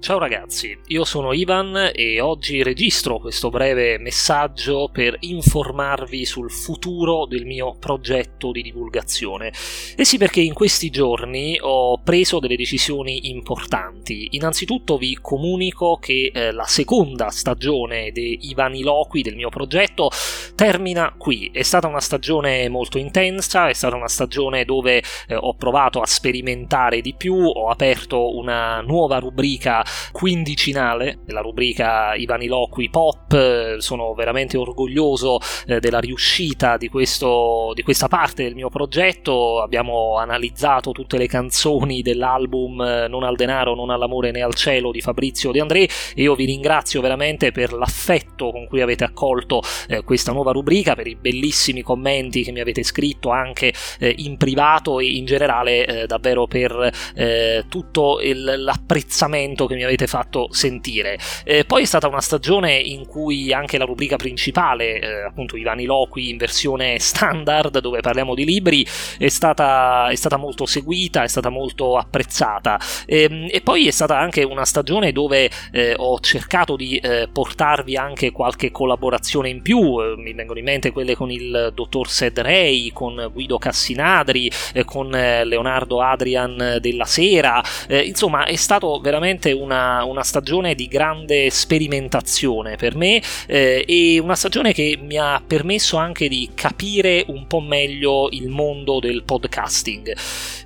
Ciao 0.00 0.18
ragazzi, 0.18 0.76
io 0.88 1.04
sono 1.04 1.32
Ivan 1.32 1.92
e 1.94 2.20
oggi 2.20 2.62
registro 2.62 3.18
questo 3.18 3.48
breve 3.48 3.98
messaggio 3.98 4.90
per 4.92 5.16
informarvi 5.20 6.26
sul 6.26 6.50
futuro 6.50 7.24
del 7.26 7.46
mio 7.46 7.74
progetto 7.78 8.50
di 8.52 8.60
divulgazione. 8.60 9.50
E 9.96 10.04
sì 10.04 10.18
perché 10.18 10.40
in 10.40 10.52
questi 10.52 10.90
giorni 10.90 11.58
ho 11.58 12.02
preso 12.02 12.38
delle 12.38 12.56
decisioni 12.56 13.30
importanti. 13.30 14.28
Innanzitutto 14.32 14.98
vi 14.98 15.18
comunico 15.22 15.96
che 15.96 16.30
eh, 16.34 16.52
la 16.52 16.66
seconda 16.66 17.30
stagione 17.30 18.12
dei 18.12 18.50
Ivaniloqui 18.50 19.22
del 19.22 19.36
mio 19.36 19.48
progetto 19.48 20.10
termina 20.54 21.14
qui. 21.16 21.50
È 21.52 21.62
stata 21.62 21.86
una 21.86 22.00
stagione 22.00 22.68
molto 22.68 22.98
intensa, 22.98 23.68
è 23.68 23.72
stata 23.72 23.96
una 23.96 24.08
stagione 24.08 24.66
dove 24.66 25.02
eh, 25.28 25.34
ho 25.34 25.54
provato 25.54 26.00
a 26.00 26.06
sperimentare 26.06 27.00
di 27.00 27.14
più, 27.14 27.36
ho 27.36 27.70
aperto 27.70 28.36
una 28.36 28.80
nuova 28.82 29.18
rubrica 29.18 29.83
quindicinale 30.12 31.18
della 31.24 31.40
rubrica 31.40 32.14
I 32.14 32.24
Vaniloqui 32.26 32.90
Pop. 32.90 33.76
Sono 33.78 34.14
veramente 34.14 34.56
orgoglioso 34.56 35.38
eh, 35.66 35.80
della 35.80 35.98
riuscita 35.98 36.76
di, 36.76 36.88
questo, 36.88 37.72
di 37.74 37.82
questa 37.82 38.08
parte 38.08 38.42
del 38.44 38.54
mio 38.54 38.68
progetto. 38.68 39.60
Abbiamo 39.60 40.16
analizzato 40.18 40.92
tutte 40.92 41.18
le 41.18 41.26
canzoni 41.26 42.02
dell'album 42.02 42.80
eh, 42.80 43.08
Non 43.08 43.22
al 43.24 43.36
denaro, 43.36 43.74
non 43.74 43.90
all'amore 43.90 44.30
né 44.30 44.42
al 44.42 44.54
cielo 44.54 44.90
di 44.90 45.00
Fabrizio 45.00 45.52
De 45.52 45.60
André 45.60 45.82
e 45.82 46.22
io 46.22 46.34
vi 46.34 46.44
ringrazio 46.44 47.00
veramente 47.00 47.52
per 47.52 47.72
l'affetto 47.72 48.50
con 48.50 48.66
cui 48.66 48.80
avete 48.80 49.04
accolto 49.04 49.62
eh, 49.88 50.02
questa 50.02 50.32
nuova 50.32 50.52
rubrica, 50.52 50.94
per 50.94 51.06
i 51.06 51.16
bellissimi 51.16 51.82
commenti 51.82 52.42
che 52.42 52.52
mi 52.52 52.60
avete 52.60 52.82
scritto 52.82 53.30
anche 53.30 53.72
eh, 53.98 54.14
in 54.18 54.36
privato 54.36 55.00
e 55.00 55.06
in 55.06 55.24
generale 55.24 55.86
eh, 55.86 56.06
davvero 56.06 56.46
per 56.46 56.90
eh, 57.14 57.64
tutto 57.68 58.20
il, 58.20 58.42
l'apprezzamento 58.62 59.66
che 59.66 59.73
mi 59.74 59.84
avete 59.84 60.06
fatto 60.06 60.48
sentire. 60.50 61.18
Eh, 61.44 61.64
poi 61.64 61.82
è 61.82 61.86
stata 61.86 62.08
una 62.08 62.20
stagione 62.20 62.74
in 62.74 63.06
cui 63.06 63.52
anche 63.52 63.78
la 63.78 63.84
rubrica 63.84 64.16
principale, 64.16 65.00
eh, 65.00 65.22
appunto 65.22 65.56
i 65.56 65.62
Vaniloqui 65.62 66.30
in 66.30 66.36
versione 66.36 66.98
standard, 66.98 67.78
dove 67.78 68.00
parliamo 68.00 68.34
di 68.34 68.44
libri, 68.44 68.86
è 69.18 69.28
stata, 69.28 70.08
è 70.10 70.14
stata 70.14 70.36
molto 70.36 70.66
seguita, 70.66 71.22
è 71.22 71.28
stata 71.28 71.48
molto 71.48 71.96
apprezzata. 71.96 72.78
E, 73.06 73.22
ehm, 73.22 73.48
e 73.50 73.60
poi 73.60 73.86
è 73.86 73.90
stata 73.90 74.18
anche 74.18 74.42
una 74.42 74.64
stagione 74.64 75.12
dove 75.12 75.50
eh, 75.72 75.94
ho 75.96 76.18
cercato 76.20 76.76
di 76.76 76.96
eh, 76.96 77.28
portarvi 77.32 77.96
anche 77.96 78.30
qualche 78.30 78.70
collaborazione 78.70 79.48
in 79.48 79.62
più, 79.62 80.00
eh, 80.00 80.14
mi 80.16 80.32
vengono 80.32 80.58
in 80.58 80.64
mente 80.64 80.92
quelle 80.92 81.14
con 81.14 81.30
il 81.30 81.72
dottor 81.74 82.08
Sed 82.08 82.38
Rey, 82.40 82.92
con 82.92 83.30
Guido 83.32 83.58
Cassinadri, 83.58 84.50
eh, 84.72 84.84
con 84.84 85.08
Leonardo 85.10 86.00
Adrian 86.00 86.78
della 86.80 87.04
Sera, 87.04 87.62
insomma 87.88 88.44
è 88.44 88.56
stato 88.56 88.98
veramente 89.00 89.52
una 89.64 90.04
una, 90.04 90.22
stagione 90.22 90.74
di 90.74 90.86
grande 90.88 91.50
sperimentazione 91.50 92.76
per 92.76 92.96
me 92.96 93.22
eh, 93.46 93.84
e 93.86 94.18
una 94.18 94.34
stagione 94.34 94.72
che 94.72 94.98
mi 95.00 95.18
ha 95.18 95.42
permesso 95.44 95.96
anche 95.96 96.28
di 96.28 96.50
capire 96.54 97.24
un 97.28 97.46
po' 97.46 97.60
meglio 97.60 98.28
il 98.30 98.48
mondo 98.48 99.00
del 99.00 99.22
podcasting. 99.24 100.16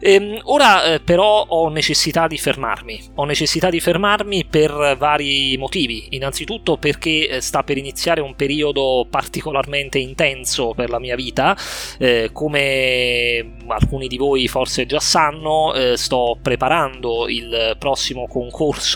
Ehm, 0.00 0.40
ora 0.44 0.94
eh, 0.94 1.00
però 1.00 1.44
ho 1.48 1.68
necessità 1.68 2.26
di 2.26 2.38
fermarmi, 2.38 3.00
ho 3.14 3.24
necessità 3.24 3.70
di 3.70 3.80
fermarmi 3.80 4.44
per 4.44 4.96
vari 4.98 5.56
motivi, 5.58 6.08
innanzitutto 6.10 6.76
perché 6.76 7.28
eh, 7.28 7.40
sta 7.40 7.62
per 7.62 7.78
iniziare 7.78 8.20
un 8.20 8.34
periodo 8.34 9.06
particolarmente 9.08 9.98
intenso 9.98 10.72
per 10.74 10.90
la 10.90 10.98
mia 10.98 11.16
vita, 11.16 11.56
eh, 11.98 12.30
come 12.32 13.56
alcuni 13.66 14.06
di 14.06 14.16
voi 14.16 14.48
forse 14.48 14.86
già 14.86 15.00
sanno, 15.00 15.74
eh, 15.74 15.96
sto 15.96 16.38
preparando 16.40 17.28
il 17.28 17.76
prossimo 17.78 18.26
concorso 18.26 18.87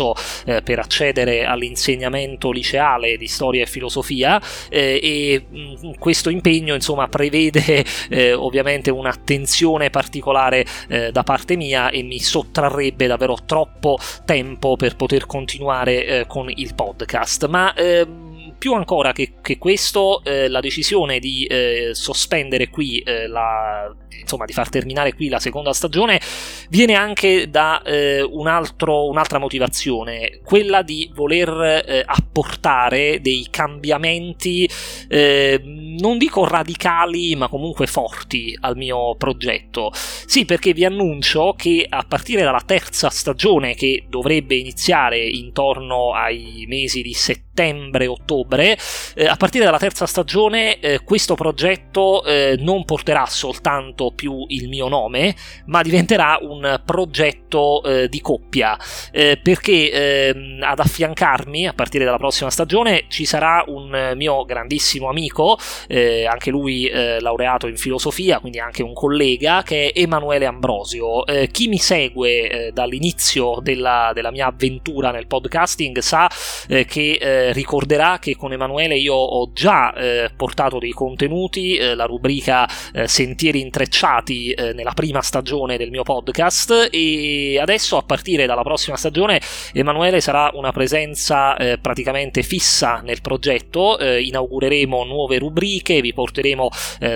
eh, 0.47 0.63
per 0.63 0.79
accedere 0.79 1.45
all'insegnamento 1.45 2.51
liceale 2.51 3.17
di 3.17 3.27
storia 3.27 3.63
e 3.63 3.67
filosofia 3.67 4.41
eh, 4.69 4.99
e 5.03 5.45
mh, 5.49 5.87
mm, 5.87 5.93
questo 5.99 6.31
impegno 6.31 6.75
insomma 6.75 7.09
prevede 7.09 7.85
eh, 8.09 8.33
ovviamente 8.33 8.91
un'attenzione 8.91 9.91
particolare 9.91 10.65
eh, 10.89 11.13
da 11.13 11.23
parte 11.23 11.57
mia 11.57 11.91
e 11.91 12.03
mi 12.03 12.19
sottrarrebbe 12.19 13.07
davvero 13.07 13.37
troppo 13.45 13.99
tempo 14.25 14.77
per 14.77 14.97
poter 14.97 15.27
continuare 15.27 16.05
eh, 16.05 16.27
con 16.27 16.51
il 16.55 16.75
podcast. 16.75 17.47
Ma 17.49 17.75
ehm, 17.75 18.55
più 18.59 18.75
ancora 18.75 19.13
che, 19.13 19.35
che 19.41 19.59
questo, 19.59 20.23
eh, 20.25 20.49
la 20.49 20.61
decisione 20.61 21.19
di 21.19 21.45
eh, 21.47 21.91
sospendere 21.95 22.69
qui, 22.69 22.99
eh, 22.99 23.27
la, 23.27 23.93
insomma, 24.21 24.45
di 24.45 24.53
far 24.53 24.69
terminare 24.69 25.15
qui 25.15 25.29
la 25.29 25.41
seconda 25.41 25.73
stagione, 25.73 26.21
viene 26.69 26.95
anche 26.95 27.49
da 27.51 27.83
eh, 27.83 28.23
un 28.23 28.47
altro, 28.47 29.09
un'altra 29.09 29.39
motivazione, 29.39 30.41
quella 30.43 30.83
di 30.83 31.11
voler 31.15 31.85
eh, 31.87 32.03
apportare 32.05 33.21
dei 33.21 33.47
cambiamenti, 33.51 34.69
eh, 35.09 35.61
non 35.99 36.19
dico 36.19 36.47
radicali, 36.47 37.35
ma 37.37 37.49
comunque 37.49 37.87
forti 37.87 38.57
al 38.61 38.77
mio 38.77 39.15
progetto. 39.17 39.91
Sì, 39.93 40.45
perché 40.45 40.73
vi 40.73 40.85
annuncio 40.85 41.55
che 41.57 41.87
a 41.89 42.05
partire 42.07 42.43
dalla 42.43 42.63
terza 42.65 43.11
stagione, 43.11 43.75
che 43.75 44.05
dovrebbe 44.09 44.55
iniziare 44.55 45.19
intorno 45.19 46.13
ai 46.13 46.65
mesi 46.67 47.03
di 47.03 47.13
settembre, 47.13 47.51
settembre-ottobre. 47.53 48.79
Eh, 49.15 49.27
a 49.27 49.37
partire 49.37 49.65
dalla 49.65 49.79
terza 49.79 50.07
stagione 50.07 50.81
eh, 50.81 51.01
questo 51.05 51.35
progetto 51.35 52.25
eh, 52.25 52.57
non 52.59 52.85
porterà 52.85 53.27
soltanto 53.27 54.13
più 54.15 54.45
il 54.49 54.69
mio 54.69 54.89
nome, 54.89 55.35
ma 55.67 55.83
diventerà 55.83 56.39
un 56.41 56.81
progetto 56.85 57.83
eh, 57.83 58.09
di 58.09 58.21
coppia, 58.21 58.79
eh, 59.13 59.39
perché 59.43 59.91
ehm, 59.91 60.61
ad 60.63 60.79
affiancarmi 60.79 61.67
a 61.67 61.75
partire 61.75 62.05
dalla 62.05 62.17
prossima 62.17 62.51
stagione 62.51 63.05
ci 63.09 63.27
sarà 63.27 63.63
un 63.67 64.15
mio 64.17 64.45
grandissimo 64.45 65.09
amico, 65.09 65.59
eh, 65.89 66.27
anche 66.27 66.51
lui 66.51 66.91
laureato 66.93 67.67
in 67.67 67.77
filosofia, 67.77 68.39
quindi 68.39 68.59
anche 68.59 68.83
un 68.83 68.93
collega, 68.93 69.63
che 69.63 69.91
è 69.91 70.01
Emanuele 70.01 70.47
Ambrosio. 70.47 71.25
chi 71.51 71.69
mi 71.69 71.79
segue 71.79 72.71
dall'inizio 72.73 73.59
della, 73.61 74.11
della, 74.15 74.31
mia 74.31 74.47
avventura 74.47 75.11
nel 75.11 75.27
podcasting 75.27 75.99
sa 75.99 76.29
che 76.67 77.19
eh, 77.21 77.53
ricorderà 77.53 78.19
che 78.19 78.37
con 78.37 78.53
Emanuele 78.53 78.97
io 78.97 79.15
ho 79.15 79.51
già 79.53 79.93
eh, 79.95 80.31
portato 80.37 80.79
dei 80.79 80.93
contenuti, 80.93 81.77
eh, 81.77 81.95
la 81.95 82.05
rubrica 82.05 82.69
eh, 82.93 83.09
Sentieri 83.09 83.61
intrecciati 83.61 84.53
eh, 84.53 84.73
nella 84.73 84.93
prima 84.93 85.23
stagione 85.23 85.77
del 85.77 85.91
mio 85.91 86.03
podcast 86.03 86.89
e 86.91 87.59
adesso 87.61 87.97
a 87.97 88.03
partire 88.03 88.47
dalla 88.47 88.63
prossima 88.63 88.97
stagione 88.97 89.41
Emanuele 89.73 90.21
sarà 90.21 90.51
una 90.55 90.73
presenza 90.73 91.57
eh, 91.57 91.79
praticamente 91.79 92.43
fissa 92.43 93.01
nel 93.05 93.21
progetto, 93.21 93.99
inaugureremo 94.01 95.05
nuove 95.05 95.39
rubriche, 95.39 95.72
vi 95.83 96.13
porteremo 96.13 96.69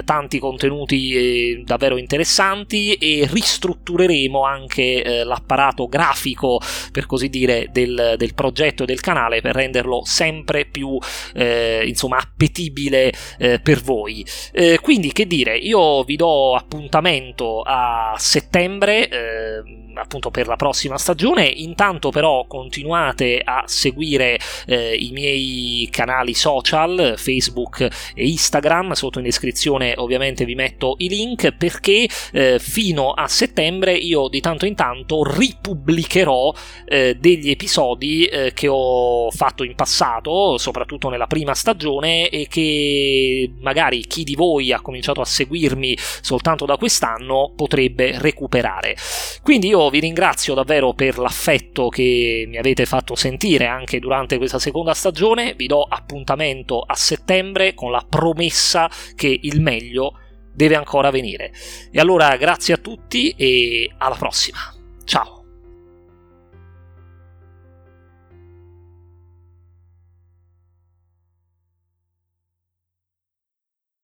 tanti 0.04 0.38
contenuti 0.38 1.62
davvero 1.64 1.96
interessanti 1.96 2.94
e 2.94 3.28
ristruttureremo 3.30 4.44
anche 4.44 5.22
l'apparato 5.24 5.86
grafico 5.86 6.60
per 6.92 7.06
così 7.06 7.28
dire 7.28 7.68
del, 7.70 8.14
del 8.16 8.34
progetto 8.34 8.84
del 8.84 9.00
canale 9.00 9.40
per 9.40 9.54
renderlo 9.54 10.02
sempre 10.04 10.64
più 10.64 10.98
eh, 11.34 11.84
insomma 11.86 12.18
appetibile 12.18 13.12
eh, 13.38 13.60
per 13.60 13.80
voi. 13.80 14.24
Eh, 14.52 14.78
quindi 14.80 15.12
che 15.12 15.26
dire, 15.26 15.56
io 15.56 16.02
vi 16.04 16.16
do 16.16 16.54
appuntamento 16.54 17.62
a 17.62 18.14
settembre 18.18 19.08
eh, 19.08 19.85
appunto 20.06 20.30
per 20.30 20.46
la 20.46 20.56
prossima 20.56 20.96
stagione. 20.96 21.44
Intanto, 21.44 22.10
però, 22.10 22.46
continuate 22.46 23.42
a 23.44 23.64
seguire 23.66 24.38
eh, 24.66 24.94
i 24.94 25.10
miei 25.10 25.88
canali 25.90 26.32
social, 26.32 27.14
Facebook 27.16 27.80
e 28.14 28.26
Instagram. 28.26 28.92
Sotto 28.92 29.18
in 29.18 29.24
descrizione, 29.24 29.94
ovviamente, 29.96 30.44
vi 30.44 30.54
metto 30.54 30.94
i 30.98 31.08
link 31.08 31.52
perché 31.52 32.08
eh, 32.32 32.58
fino 32.58 33.10
a 33.10 33.26
settembre 33.26 33.94
io 33.94 34.28
di 34.28 34.40
tanto 34.40 34.64
in 34.64 34.74
tanto 34.74 35.22
ripubblicherò 35.24 36.54
eh, 36.86 37.16
degli 37.18 37.50
episodi 37.50 38.24
eh, 38.24 38.52
che 38.54 38.68
ho 38.68 39.30
fatto 39.30 39.64
in 39.64 39.74
passato, 39.74 40.56
soprattutto 40.58 41.08
nella 41.08 41.26
prima 41.26 41.54
stagione, 41.54 42.28
e 42.28 42.46
che 42.48 43.50
magari 43.60 44.06
chi 44.06 44.22
di 44.22 44.36
voi 44.36 44.72
ha 44.72 44.80
cominciato 44.80 45.20
a 45.20 45.24
seguirmi 45.24 45.96
soltanto 46.20 46.64
da 46.64 46.76
quest'anno 46.76 47.52
potrebbe 47.56 48.18
recuperare. 48.18 48.96
Quindi 49.42 49.68
io 49.68 49.90
vi 49.96 50.00
ringrazio 50.00 50.52
davvero 50.52 50.92
per 50.92 51.16
l'affetto 51.16 51.88
che 51.88 52.44
mi 52.46 52.58
avete 52.58 52.84
fatto 52.84 53.14
sentire 53.14 53.64
anche 53.64 53.98
durante 53.98 54.36
questa 54.36 54.58
seconda 54.58 54.92
stagione, 54.92 55.54
vi 55.54 55.66
do 55.66 55.82
appuntamento 55.82 56.80
a 56.80 56.94
settembre 56.94 57.72
con 57.72 57.90
la 57.90 58.04
promessa 58.06 58.90
che 59.14 59.38
il 59.40 59.62
meglio 59.62 60.18
deve 60.52 60.74
ancora 60.74 61.10
venire. 61.10 61.50
E 61.90 61.98
allora 61.98 62.36
grazie 62.36 62.74
a 62.74 62.78
tutti 62.78 63.30
e 63.38 63.90
alla 63.96 64.16
prossima. 64.16 64.58
Ciao! 65.04 65.35